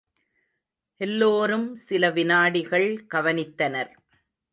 [1.01, 3.91] எல்லோரும் சில விநாடிகள் கவனித்தனர்.